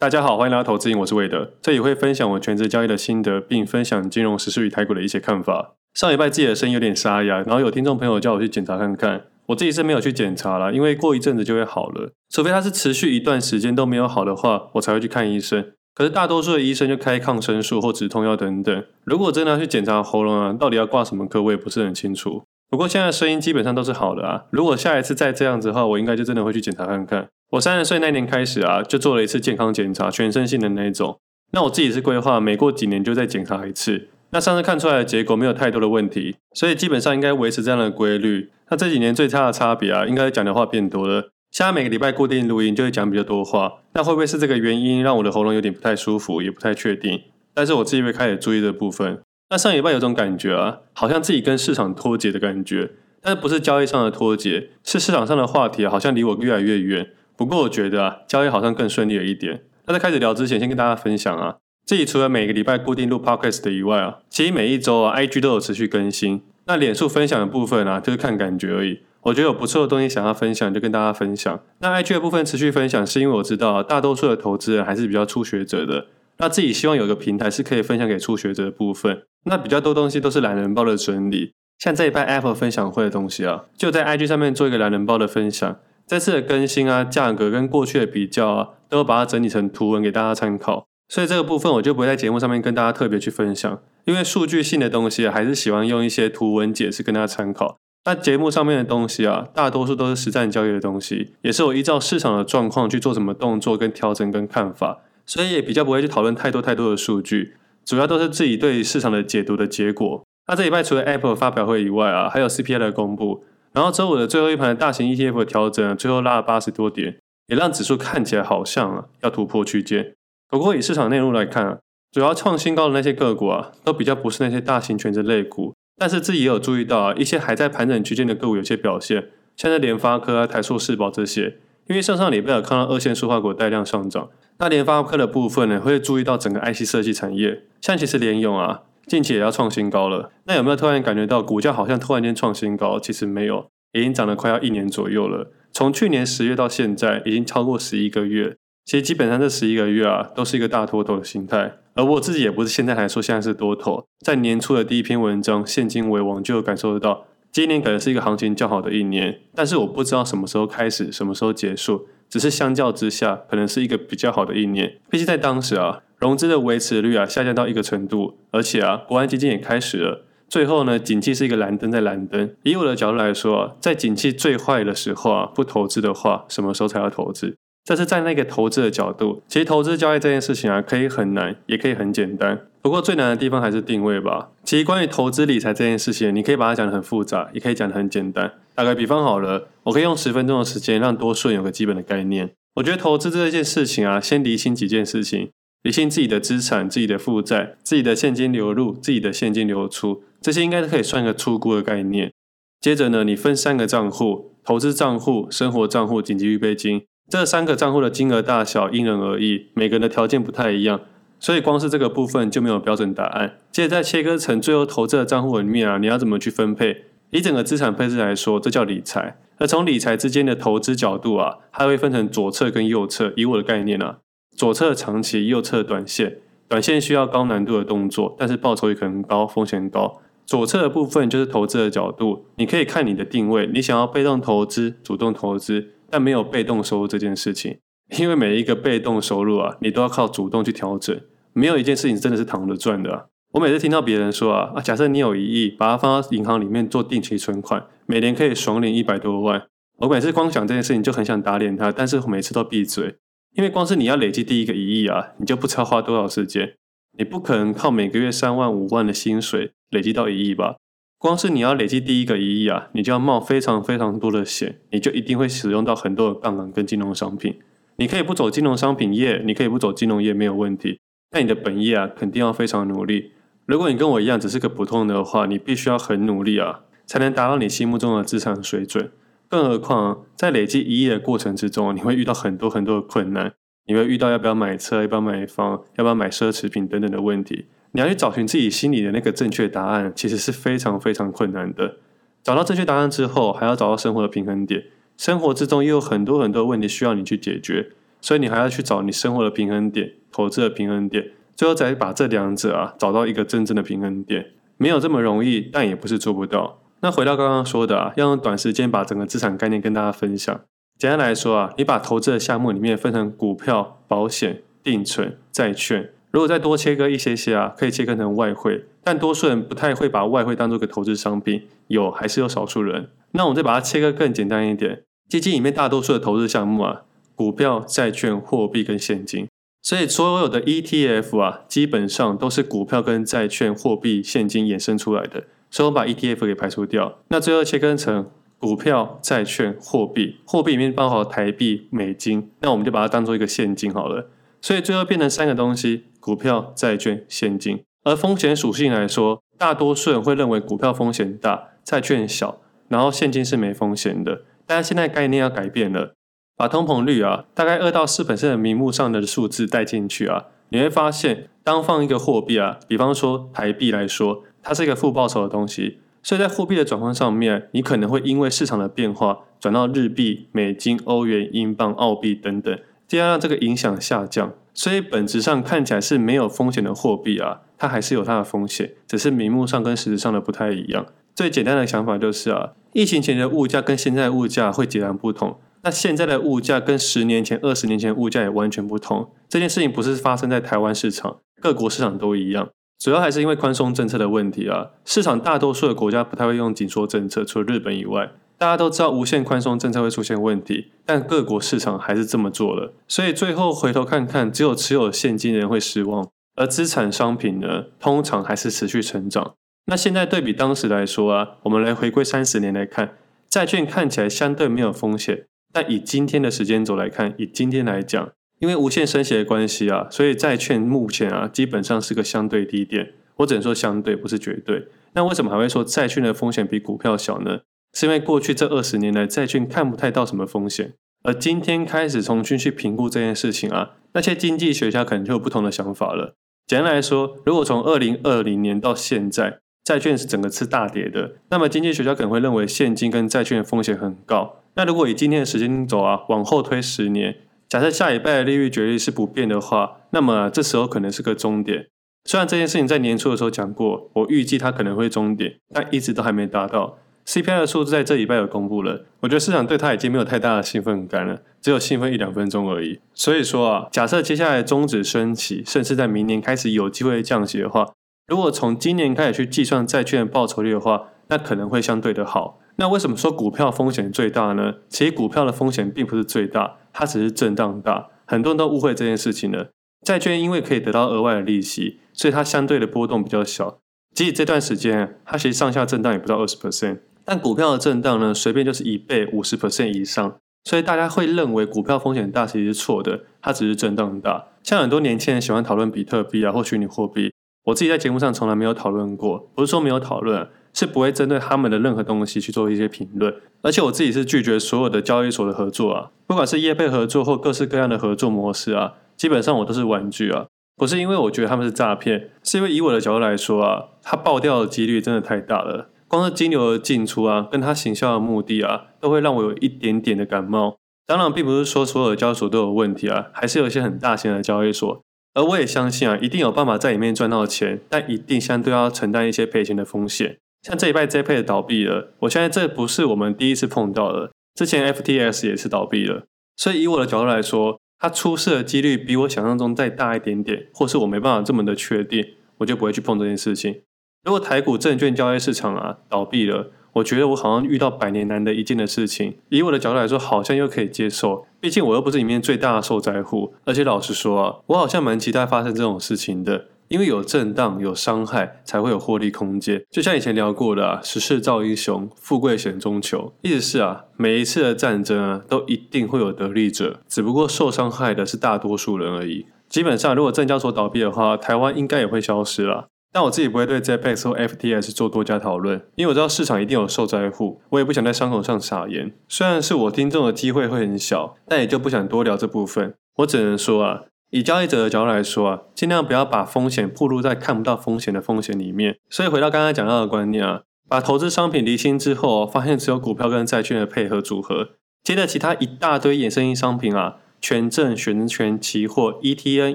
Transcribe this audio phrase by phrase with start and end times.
[0.00, 5.74] 大家好，欢迎来到投资瘾，我是魏德，这里会分享我全职交易的心得，并分享金融时事与台股的一些看法。
[5.92, 15.72] 上礼拜自己的声音有点沙哑，然后有听众朋友叫我去检查看看，我自己是没有去检查啦，因为过一阵子就会好了，除非它是持续一段时间都没有好的话，我才会去看医生。
[15.96, 18.84] 可是大多数的医生就开抗生素或止痛药等等。
[19.02, 22.44] 如果真的要去检查喉咙啊，到底要挂什么科，我也不是很清楚。
[22.70, 24.44] 不过现在声音基本上都是好的啊。
[24.50, 27.26] 如果下一次再这样子的话，我应该就真的会去检查看看。
[27.52, 31.18] 我三十岁那年开始啊，就做了一次健康检查，全身性的那一种。
[31.52, 34.08] 那我自己是规划每过几年就再检查一次。
[34.32, 38.50] 那上次看出来的结果没有太多的问题，所以基本上应该维持这样的规律。
[38.68, 41.30] 那这几年最差的差别啊，应该讲的话变多了。
[41.50, 47.22] 现在每个礼拜固定录音就会讲比较多话，那会不会是这个原因让我的喉咙有点不太舒服，也不太确定。
[47.54, 49.18] 但是我自己会开始注意这部分。
[49.48, 52.90] 那上礼拜有种感觉啊，好像自己跟市场脱节的感觉，
[53.22, 57.08] 但是不是交易上的脱节，是市场上的话题，好像离我越来越远。
[57.38, 59.62] 不过我觉得啊，交易好像更顺利了一点。
[59.86, 66.42] 那在开始聊之前，先跟大家分享啊，自己除了每个礼拜固定录 podcast 的以外啊，其实每一周啊，IG 都有持续更新。
[66.66, 69.02] 那脸书分享的部分啊，就是看感觉而已。
[69.22, 71.60] 我觉得有不错的东西想要分享，就跟大家分享。
[71.78, 76.06] 那 IG 的部分持续分享，是因为我知道，大多数的投资人还是比较初学者的。
[76.38, 79.22] 那自己希望有个平台是可以分享给初学者的部分。
[79.44, 85.78] 那比较多东西都是懒人包的整理，像这一拜 Apple 分享会的东西啊，就在 IG 上面做一个懒人包的分享。
[86.08, 90.86] 这次的更新啊，价格跟过去的比较啊，都把它整理成图文给大家参考。
[91.06, 97.76] 所以这个部分我就不会在节目上面跟大家特别去分享，因为数据性的东西啊，还是喜欢用一些图文解释跟大家参考。
[98.06, 110.24] 那节目上面的东西啊，大多数都是实战交易的东西，也是我依照市场的状况去做什么动作跟调整跟看法，所以也比较不会去讨论太多太多的数据，主要都是自己对市场的解读的结果。
[110.46, 113.44] 那这礼拜除了 Apple 发表会以外啊，还有 CPI 的公布。
[113.72, 120.14] 然后周五的最后一盘的大型 ETF 的调整，最后拉了八十多点，也让指数看起来好像啊要突破区间。
[120.48, 121.78] 不过以市场内容来看啊，
[122.10, 125.74] 主要创新高的那些个股啊，都比较不是那些大型权值类股。
[125.96, 131.58] 但是自己也有注意到啊，一些还在盘整区间的个股有些表现，像是联发科啊、台塑、世宝这些。
[131.88, 138.82] 因为上上礼拜有看到二线塑化股带量上涨，那联发科的部分呢，会注意到整个 IC 设计产业，像其实联咏啊。
[139.08, 143.00] 近期也要创新高了，那有没有突然感觉到股价好像突然间创新高？
[143.00, 145.50] 其实没有，已经涨了快要一年左右了。
[145.72, 148.56] 从去年十月到现在，已经超过十一个月。
[148.84, 151.78] 其实基本上这十一个月啊，都是一个大多头的形态。
[151.94, 159.40] 而我自己也不是现在来说现在是多头，在年初的第一篇文章《现金为王》就有感受得到，今年可能是一个行情较好的一年。
[159.54, 164.98] 但是我不知道什么时候开始，什么时候结束，只是相较之下，可能是一个比较好的一年。
[165.10, 166.02] 毕竟在当时啊。
[166.18, 170.24] 融资的维持率啊下降到一个程度，而且啊，国安基金也开始了。
[170.48, 172.54] 最后呢，景气是一个蓝灯在蓝灯。
[172.62, 177.54] 以我的角度来说啊，在景气最坏的时候啊，不投资的话，什么时候才要投资？
[177.84, 179.42] 这是在那个投资的角度。
[179.46, 182.66] 其实投资交易这件事情啊，可以很难，也可以很简单。
[182.82, 184.48] 不过最难的地方还是定位吧。
[184.64, 188.52] 其实关于投资理财这件事情，你可以把它讲得很复杂，也可以讲得很简单。
[188.74, 192.50] 打个比方好了，我可以用十分钟的时间让多顺有个基本的概念。
[192.76, 195.50] 我觉得投资这件事情啊，先厘清几件事情。
[195.82, 202.32] 理清自己的资产、自己的负债、自己的现金流入、自己的现金流出，这些应该都可以算一个初估的概念。
[202.80, 207.02] 接着呢，你分三个账户：投资账户、生活账户、紧急预备金。
[207.30, 211.00] 这三个账户的金额大小因人而异，每个人的条件不太一样，
[211.38, 213.58] 所以光是这个部分就没有标准答案。
[213.70, 217.04] 接着再切割成最后投资的账户里面啊，你要怎么去分配？
[217.30, 219.38] 以整个资产配置来说，这叫理财。
[219.58, 223.32] 而从理财之间的投资角度啊，它会分成左侧跟右侧。
[223.36, 224.18] 以我的概念啊。
[224.58, 226.38] 左侧长期，右侧短线。
[226.66, 230.20] 短线需要高难度的动作，但是报酬也可能高，风险高。
[230.44, 237.78] 左侧的部分就是投资的角度，你可以看你的定位，你想要被动投资、主动投资，但没有被动收入这件事情。
[238.18, 241.16] 因为每一个被动收入啊，你都要靠主动去调整，
[241.52, 243.26] 没有一件事情真的是躺着赚的啊。
[243.52, 249.68] 我每次听到别人说啊，啊，假设你有一亿，把它放到银行里面做定期存款，每年可以爽领一百多万，
[249.98, 253.14] 我每次光想这件事情就很想打脸他，但是每次都闭嘴。
[253.58, 256.74] 因为光是你要累积第一个一亿啊，你就不知道花多少时间。
[257.18, 260.76] 你不可能靠每个月三万五万的薪水累积到一亿吧？
[261.18, 267.58] 光是你要累积第一个一亿啊，你就要冒非常非常多的险，你就一定会使用到很多的杠杆跟金融商品。
[267.96, 273.32] 你可以不走金融商品业，你可以不走金融业没有问题，但你的本业啊，肯定要非常努力。
[273.66, 279.10] 如果你跟我一样只是个普通人的话，你必须要很努力啊，才能达到你心目中的资产水准。
[279.48, 283.54] 更何况，在累积一亿的过程之中，你会遇到很多很多的困难。
[283.86, 287.66] 你会遇到要不要买车、要不要买房、要不要买奢侈品等等的问题。
[287.92, 291.96] 你要去找寻自己心里的那个正确答案，其实是非常非常困难的。
[292.42, 294.84] 找到正确答案之后，还要找到生活的平衡点。
[295.16, 297.92] 生活之中又有很多很多问题需要你去解决。
[298.20, 304.50] 所以你还要去找你生活的平衡点、投资的平衡点，最后再把这两者啊找到一个真正的平衡点。
[304.76, 306.80] 没有这么容易，但也不是做不到。
[307.00, 310.60] 那回到刚刚说的啊，要用短时间把整个资产概念跟大家分享。
[310.98, 316.10] 简单来说啊，你把投资的项目里面分成股票、保险、定存、债券。
[316.30, 318.84] 如果再多切割一些些啊，可以切割成外汇。
[319.04, 323.08] 但多数人不太会把外汇当做个投资商品，有还是有少数人。
[323.30, 327.02] 那我们再把它切割更简单一点，基金里面大多数的投资项目啊，
[327.34, 329.46] 股票、债券、货币跟现金。
[329.80, 335.44] 所以所有的 ETF 啊，基本上都是股票跟债券、货币、现金衍生出来的。
[335.70, 340.38] 所以我把 ETF 给排除掉，那最后切割成股票、债券、货币。
[340.44, 344.30] 货币里面包含台币、美金，那我们就把它当做一个现金好了。
[344.60, 347.82] 所以最后变成三个东西：股票、债券、现金。
[348.04, 354.42] 而风险属性来说，大多数人会认为股票风险大，债券小，然后现金是没风险的。
[354.66, 356.14] 但是现在概念要改变了。
[356.56, 372.78] 把通膨率啊，大概二到四 percent 的名目上的数字带进去啊，你会发现，当放一个货币啊，比方说台币来说，它是一个负报酬的东西，所以在货币的转换上面，你可能会因为市场的变化转到日币、美金、欧元、英镑、澳币等等，
[373.08, 374.52] 这样让这个影响下降。
[374.74, 381.06] 所以本质上看起来是没有风险的货币啊，它还是有它的风险，只是名目上跟实质上的不太一样。
[381.34, 385.58] 最简单的想法就是啊，疫情前的物价跟现在的物价会截然不同。
[385.82, 389.30] 那现在的物价跟十年前、二十年前物价也完全不同。
[389.48, 392.68] 这件事情不是发生在台湾市场，各国市场都一样。
[392.98, 394.90] 主要还是因为宽松政策的问题啊。
[395.04, 398.32] 市场大多数的国家不太会用紧缩政策，除了日本以外。
[398.58, 402.92] 大家都知道无限宽松政策会出现问题，但各国市场还是这么做了。
[403.06, 409.54] 所以最后回头看看，只有持有现金人会失望，而资产商品呢，通常还是持续成长。
[409.86, 413.14] 那现在对比当时来说啊，我们来回归三十年来看，
[413.48, 415.46] 债券看起来相对没有风险。
[415.72, 423.12] 但以今天的时间轴来看，以今天来讲，因为无限升息的关系啊，所以债券目前啊基本上是个相对低点。
[423.36, 424.88] 我只能说相对，不是绝对。
[425.12, 427.60] 那为什么还会说债券的风险比股票小呢？
[427.92, 436.34] 是因为过去这二十年来，债券看不太到什么风险，而今天开始重新去评估这件事情啊，那些经济学家可能就有不同的想法了。
[436.66, 444.62] 简单来说，如果从二零二零年到现在，债券是整个次大跌的，那么经济学家可能会认为现金跟债券的风险很高。
[444.74, 447.36] 那如果以今天的时间轴啊，往后推十年，
[447.68, 451.88] 假设下礼拜的利率决议是不变的话，那么这时候可能是个终点。
[452.24, 456.98] 虽然这件事情在年初的时候讲过，我预计它可能会终点，但一直都还没达到。
[457.26, 463.00] CPI 的数字在这礼拜有公布了，我觉得市场对它已经没有太大的兴奋感了，只有兴奋一两分钟而已。
[463.12, 467.92] 所以说啊，假设接下来终止升息，甚至在明年开始有机会降息的话，
[468.26, 472.58] 如果从今年开始去计算债券的报酬率的话，那可能会相对的好。
[472.80, 474.76] 那为什么说股票风险最大呢？
[474.88, 478.08] 其实股票的风险并不是最大，它只是震荡大。
[478.24, 479.70] 很多人都误会这件事情了。
[480.06, 483.78] 债券因为可以得到额外的利息，所以它相对的波动比较小。
[484.14, 490.36] 即使这段时间它其实上下震荡也不到二十 percent，但股票的震荡呢，随便就是一倍、五十 percent 以上。
[490.62, 494.46] 所以大家会认为股票风险大，其实是错的，它只是震荡大。
[494.62, 497.32] 像很多年轻人喜欢讨论比特币啊或虚拟货币，
[497.64, 500.48] 我自己在节目上从来没有讨论过，不是说没有讨论。
[500.78, 510.46] 是不会针对他们的任何东西去做一些评论，而且我自己是拒绝所有的交易所的合作啊，不管是业配合作或各式各样的合作模式啊，基本上我都是婉拒啊。
[510.76, 515.90] 不是因为我觉得他们是诈骗，是因为以我的角度来说啊，它爆掉的几率真的太大了。
[516.06, 520.76] 光是金牛的进出啊，跟它行销的目的啊，都会让我有一点点的感冒。
[521.08, 525.02] 当然，并不是说所有的交易所都有问题啊，还是有一些很大型的交易所，
[525.34, 530.38] 而我也相信啊，一定有办法在里面赚到钱，但一定相对要承担一些赔钱的风险。
[530.62, 535.46] 像这一拜 JPEX 倒闭了，我现在这不是我们第一次碰到了，之前 F.T.S.
[535.46, 536.24] 也是倒闭了，
[536.56, 542.24] 所以以我的角度来说，它出事的几率比我想象中再大一点点，或是我没办法这么的确定，
[542.58, 543.82] 我就不会去碰这件事情。
[544.24, 556.66] 如果台股证券交易市场啊倒闭了，我觉得我好像遇到百年难得一见的事情，以我的角度来说，好像又可以接受，毕竟我又不是里面最大的受灾户，而且老实说啊，我好像蛮期待发生这种事情的。
[556.88, 559.82] 因为有震荡、有伤害，才会有获利空间。
[559.90, 563.32] 就像以前聊过的啊，时势造英雄，富贵险中求。
[563.42, 569.46] 意思是啊，每一次的战争啊，都一定会有得利者，只不过受伤害的是大多数人而已。
[569.68, 572.88] 基本上，如果证交所倒闭的话，台湾应该也会消失了。
[573.12, 579.12] 但我自己不会对 JPEX 或 FTS 做多加讨论，因为我知道市场一定有受灾户，我也不想在伤口上撒盐。
[579.28, 582.94] 虽然是我听众的机会会很小，但也就不想多聊这部分。
[583.16, 584.02] 我只能说啊。
[584.30, 588.98] 以交易者的角度来说啊，尽量不要把风险暴露在看不到风险的风险里面。
[589.08, 594.70] 所以回到刚才讲到的观念啊，把投资商品厘清之后，发现只有股票跟债券的配合组合，
[595.02, 599.74] 接着其他一大堆衍生性商品啊，权证、选择权、期货、ETN、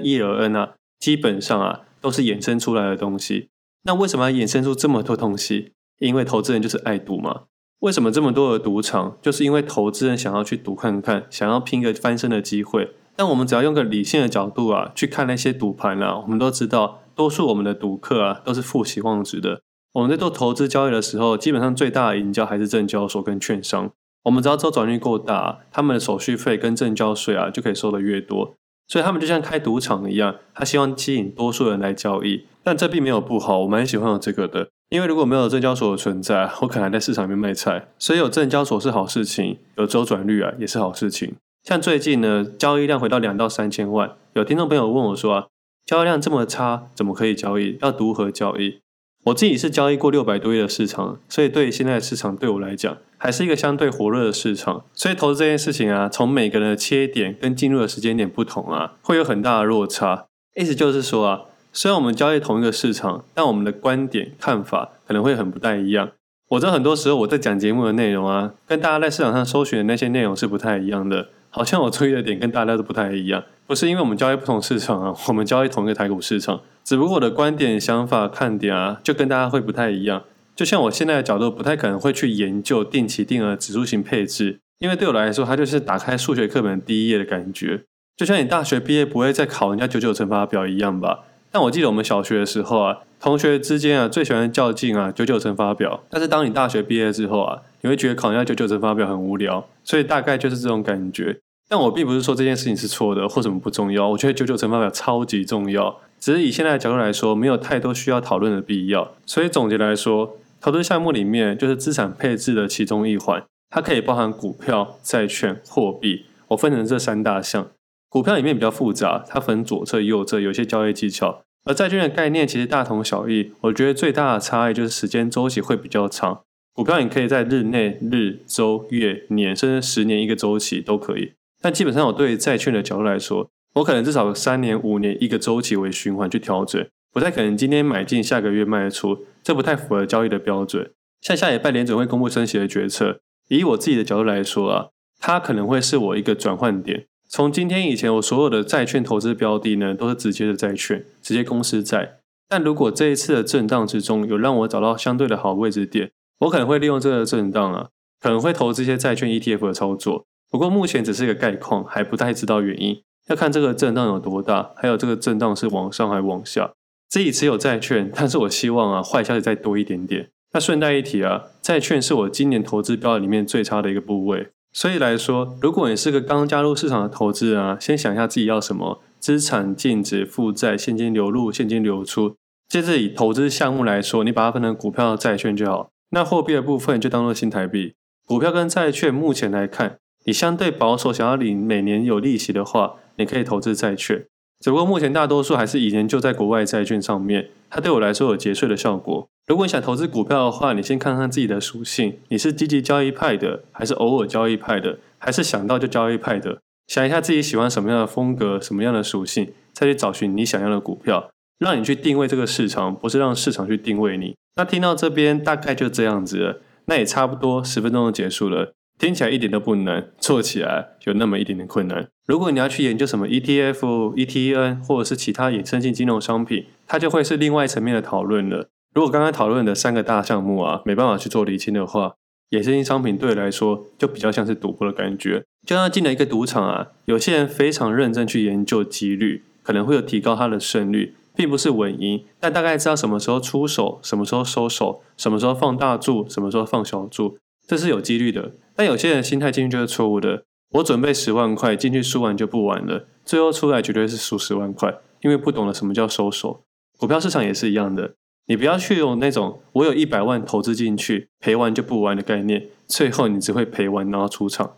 [0.00, 3.48] ELN 啊，基本上啊都是衍生出来的东西。
[3.82, 5.72] 那为什么要衍生出这么多东西？
[5.98, 7.42] 因为投资人就是爱赌嘛。
[7.80, 9.18] 为什么这么多的赌场？
[9.20, 12.94] 就是因为投资人想要去赌看看，想要拼个翻身的机会。
[13.16, 19.60] 但我们只要用个理性的角度啊，去看那些赌盘啊，我们都知道，多数我们的赌客啊都是负期望值的。
[19.92, 23.90] 我们在做投资交易的时候，基本上最大的赢家还是证交所跟券商。
[24.24, 28.54] 我们只要周转率够大，他们的手续费跟证交税啊就可以收得越多。
[28.88, 32.46] 所以他们就像开赌场一样，他希望吸引多数人来交易。
[32.62, 34.68] 但这并没有不好，我蛮喜欢有这个的。
[34.90, 37.88] 因为如果没有证交所的存在，我可能在市场里面卖菜。
[37.98, 41.34] 所以有证交所是好事情，有周转率啊也是好事情。
[41.64, 45.46] 像最近呢，交易量回到两到三千万，有听众朋友问我说啊，
[45.86, 47.78] 交易量这么差，怎么可以交易？
[47.80, 48.80] 要如何交易？
[49.24, 54.84] 我自己是交易过六百多亿的市场，所以对现在的市场对我来讲，还是一个相对火热的市场。
[54.92, 60.26] 所以投资这件事情啊，从每个人的切点跟进入的时间点不同啊，会有很大的落差。
[60.54, 61.40] 意思就是说啊。
[61.76, 66.12] 虽然我们交易同一个市场，但我们的观点看法可能会很不太一样。
[66.54, 71.28] 我知道很多时候我在讲节目的内容啊，跟大家在市场上搜寻的那些内容是不太一样的。
[71.50, 80.24] 好像我注意的点跟大家都不太一样，不是因为我们交易不同市场啊， 我们交易同一个台股市场，只不过我的观点、想法、看点啊，就跟大家会不太一样。
[80.54, 87.82] 就像我现在的角度，不太可能会去研究定期定额指数型配置，因为对我来说，它就是打开数学课本第一页的感觉。
[88.16, 91.24] 就像你大学毕业不会再考人家九九乘法表一样吧。
[91.54, 96.02] 但我记得我们小学的时候啊，同学之间啊最喜欢较劲啊九九乘法表。
[96.10, 101.38] 但是当你大学毕业之后啊，你会觉得考人家九九乘法表很无聊，所以大概就是这种感觉。
[101.68, 109.12] 但我并不是说这件事情是错的或什么不重要，我觉得九九乘法表超级重要，只是以现在的角度来说，没有太多需要讨论的必要。
[109.24, 117.68] 所以总结来说，投资项目里面就是资产配置的其中一环，它可以包含股票、债券、货币，我分成这三大项。
[118.14, 121.42] 股票里面比较复杂，它分左侧、右侧，有些交易技巧。
[121.64, 126.42] 而债券的概念其实大同小异，我觉得最大的差异就是时间周期会比较长。
[126.72, 131.32] 股票你可以在日内、日、周、月、年，甚至十年一个周期都可以。
[131.60, 140.92] 但基本上我对于债券的角度来说，我可能至少三年、五年一个周期为循环去调整，不太可能今天买进，下个月卖出，这不太符合交易的标准。
[141.20, 143.18] 像下礼拜联准会公布升息的决策，
[143.48, 147.06] 以我自己的角度来说啊，它可能会是我一个转换点。
[147.34, 152.20] 从今天以前，我所有的债券投资标的呢，都是直接的债券，直接公司债。
[152.48, 156.12] 但如果这一次的震荡之中，有让我找到相对的好位置点，
[156.42, 157.88] 我可能会利用这个震荡啊，
[158.20, 160.24] 可能会投资一些债券 ETF 的操作。
[160.48, 166.74] 不过目前只是一个概况，还不太知道原因，要看这个震荡有多大，还有这个震荡是往上还往下。
[167.08, 170.30] 自己持有债券，但是我希望啊，坏消息再多一点点。
[170.52, 174.50] 那顺带一提啊，债券是我今年投资标的里面最差的一个部位。
[174.74, 182.34] 所以来说，如果你是个刚加入市场的投资人啊，先想一下自己要什么资产净值、负债、现金流入、现金流出。
[182.68, 185.90] 接着以投资项目来说，你把它分成股票、债券就好。
[186.10, 187.94] 那货币的部分就当做新台币。
[188.26, 194.26] 股票跟债券目前来看，你相对保守，想要领每年有利息的话，你可以投资债券。
[194.58, 199.28] 只不过目前大多数还是以研究在国外债券上面，它对我来说有节税的效果。
[199.48, 206.60] 如果你想投资股票的话，你先看看自己的属性，你是积极交易派的，还是偶尔交易派的，还是想到就交易派的？
[206.86, 211.28] 想一下自己喜欢什么样的风格，什么样的属性，再去找寻你想要的股票，
[211.58, 214.36] 让你去定位这个市场，不是让市场去定位你。
[214.54, 218.72] 那听到这边大概就这样子了，那也差不多十分钟就结束了。
[218.98, 222.08] 听起来一点都不难，做起来有那么一点点困难。
[222.26, 228.68] 如果你要去研究什么 ETF、ETN 或者是其他衍生性金融商品，它就会是另外一层面的讨论了。
[228.94, 232.14] 如果刚刚讨论的三个大项目啊，没办法去做厘清的话，
[232.50, 235.44] 衍生性商品对来说就比较像是赌博的感觉。
[235.66, 247.36] 就像进了一个赌场啊，有些人非常认真去研究几率，可能会有提高他的胜率，并不是稳赢，但大概知道什么时候出手，什么时候收手，什么时候放大注，什么时候放小注，
[247.66, 248.52] 这是有几率的。
[248.74, 250.44] 但有些人心态进去就是错误的。
[250.72, 256.64] 我准备十万块进去，输完就不玩了，最后出来绝对是输十万块，因为不懂得什么叫收手。
[256.98, 258.14] 股票市场也是一样的。
[258.46, 264.74] 你不要去用那种我有一百万投资进去，赔完就不玩的概念，最后你只会赔完然后出场。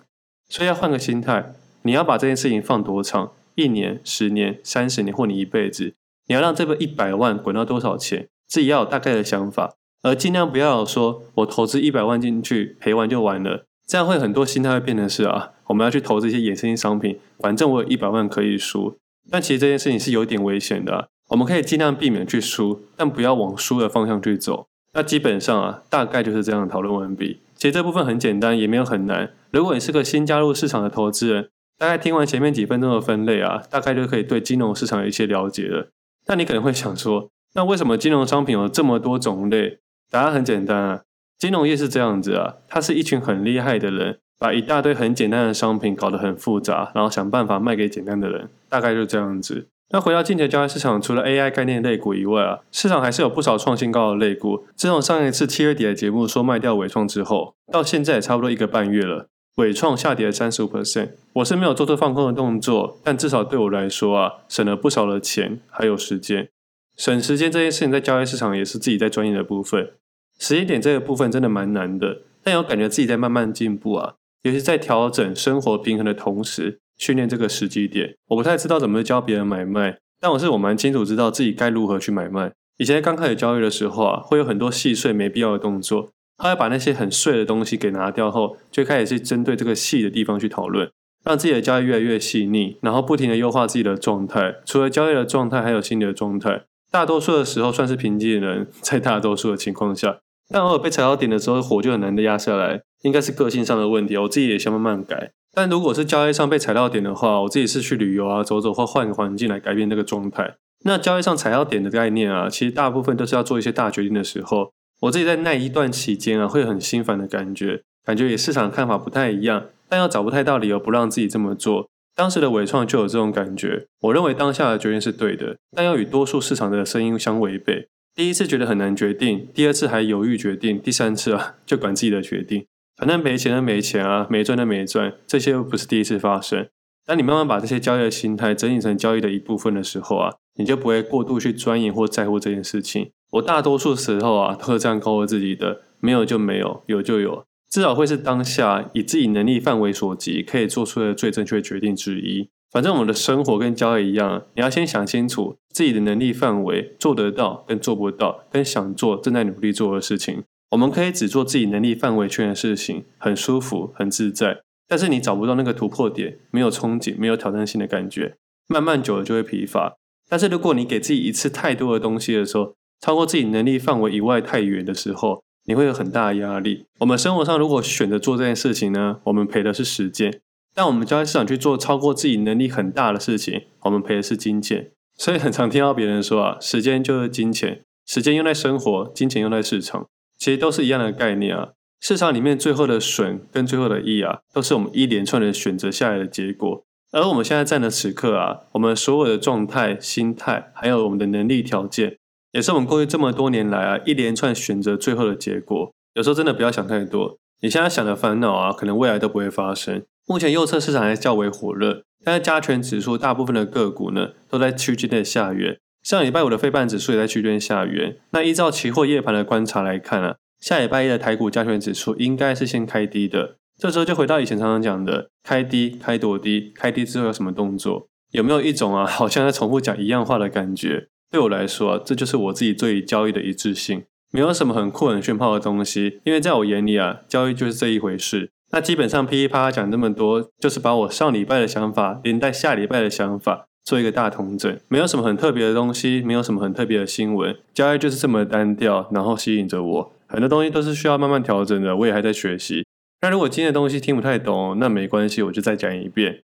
[0.48, 3.32] 所以要换个心态，你要把这件事情放多长？
[3.54, 5.94] 一年、十年、三十年，或你一辈子？
[6.26, 8.28] 你要让这个一百万滚到多少钱？
[8.46, 18.98] 自己要有大概的想法，而尽量不要说我投资一百万进去，赔完就完了，这样会很多心态会变成是啊，我们要去投资一些衍生性商品，反正我有一百万可以输，
[19.30, 21.08] 但其实这件事情是有点危险的。
[21.28, 24.66] 我们可以尽量避免去输，但不要往输的方向去走。
[24.92, 27.40] 那基本上啊，大概就是这样讨论完毕。
[27.54, 29.32] 其实这部分很简单，也没有很难。
[29.50, 35.90] 如果你是个新加入市场的投资人，大概听完前面几分钟的分类啊，大概就可以对金融市场有一些了解了。
[36.26, 39.78] 那你可能会想说，那为什么金融商品有这么多种类？
[40.10, 41.02] 答案很简单啊，
[41.38, 49.68] 金融业是这样子啊，它是一群很厉害的人，把一大堆很简单的商品搞得很复杂，然后想办法卖给简单的人，大概就这样子。
[49.90, 54.66] 那回到近期的交易市场，除了 AI 概念类股以外啊，市场还是有不少创新高的类股。
[54.74, 59.28] 自从上一次七月底的节目说卖掉纬创之后，到现在也差不多一个半月了。
[59.56, 66.48] 纬创下跌了三十五 percent，我是没有做出放空的动作，但至少对我来说啊，省了不少的钱，还有时间。
[66.96, 69.92] 省时间这件事情在交易市场也是自己在专业的部分。
[70.38, 78.16] 时间点这个部分真的蛮难的，但有感觉自己在慢慢进步啊，尤其在调整生活平衡的同时，训练这个时机点。
[78.28, 82.52] 我不太知道怎么教别人买卖，但我是我蛮清楚知道自己该如何去买卖。
[82.78, 86.10] 以前刚开始交易的时候啊，会有很多细碎没必要的动作。
[86.38, 90.90] 他会把那些很碎的东西给拿掉后，就开始去针对这个细的地方去讨论，
[91.24, 94.56] 让自己的交易越来越细腻，然后不停的优化自己的状态。
[94.66, 96.64] 除了交易的状态，还有心理的状态。
[96.90, 102.82] 大多数的时候算是平静的人，在大多数的情况下，但偶尔被踩到点的时候，火就很难的压下来。
[103.02, 105.30] 应该是个性上的问题，我自己也想慢慢改。
[105.52, 110.56] 但如果是交易上被踩到点的话，我自己是去旅游啊，走走或换个环境来改变那个状态。
[110.84, 114.72] 那交易上踩到点的概念啊，其实大部分都是要做一些大决定的时候。
[115.02, 121.88] 我自己在那一段期间啊，会很心烦的感觉，感觉与市场看法不太一样，但又找不太到理由不让自己这么做。
[122.14, 123.86] 当时的伟创就有这种感觉。
[124.00, 127.88] 我认为当下的决定是对的，但要与多数市场的声音相违背。
[128.16, 132.64] 第一次觉得很难决定，第二次还犹豫决定，第三次啊， 就管自己的决定。
[132.96, 136.66] 反正没钱的没钱啊，没赚的没赚，这些又不是第一次发生。
[137.04, 143.10] 当你慢慢把这些交易的心态整理成交易的一部分的时候啊，你就不会过度去钻研或在乎这件事情。
[143.32, 152.48] 我大多数时候啊，都是这样告诉自己的：没有就没有，有就有，至少会是当下以自己能力范围所及可以做出的最正确决定之一。
[152.76, 160.42] 反正我们的生活跟交易一样，你要先想清楚自己的能力范围做得到跟做不到，跟想做正在努力做的事情。
[160.72, 164.60] 我们可以只做自己能力范围圈的事情，很舒服，很自在。
[164.86, 168.36] 但是你找不到那个突破点，没有憧憬，没有挑战性的感觉，
[168.68, 169.96] 慢慢久了就会疲乏。
[170.28, 176.84] 但是如果你给自己一次太多的东西的时候，超过自己能力范围以外太远的时候，你会有很大的压力。
[176.98, 180.30] 我们生活上如果选择做这件事情呢，我们赔的是时间；
[180.76, 184.90] 但我们交易市场去做超过自己能力很大的事情，我们赔的是金钱。
[185.16, 190.06] 所以很常听到别人说啊，时间就是金钱，时间用在生活，金钱用在市场，
[190.38, 191.70] 其实都是一样的概念啊。
[191.98, 196.84] 市场里面最后的损跟最后的益啊，都是我们一连串的选择下来的结果。
[197.10, 202.18] 而我们现在站的此刻啊，我们所有的状态、心态，还有我们的能力条件。
[202.52, 205.90] 也是我们过去这么多年来啊，一连串选择最后的结果。
[206.12, 210.04] 有时候真的不要想太多，你现在想的烦恼啊，可能未来都不会发生。
[210.26, 215.78] 目前右侧市场还较为火热，但是加权指数大部分的个股呢，都在区间的下缘。
[216.02, 218.16] 上礼拜五的费半指数也在区间下缘。
[218.30, 223.56] 那依照期货夜盘的观察来看啊，下礼拜一的台股加权指数应该是先开低的。
[223.78, 228.08] 这时候就回到以前常常讲的，开低开多低，开低之后有什么动作？
[228.32, 231.08] 有没有一种啊，好像在重复讲一样话的感觉？
[231.30, 238.50] 对我来说啊，这就是我自己对于交易的一致性，没有什么很酷很炫炮的东西，因为在我眼里啊，交易就是这一回事。
[238.76, 250.12] 那基本上噼里啪啦讲这么多，就是把我上礼拜的想法连带下礼拜的想法做一个大统整，没有什么很特别的东西，没有什么很特别的新闻，交易就是这么单调，然后吸引着我。
[250.26, 252.84] 很多东西都是需要慢慢调整的，我也还在学习。
[253.22, 256.42] 那如果今天的东西听不太懂，那没关系，我就再讲一遍。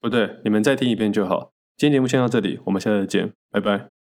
[0.00, 1.52] 不对，你们再听一遍就好。
[1.76, 3.97] 今天节目先到这里，我们下次再见，拜拜。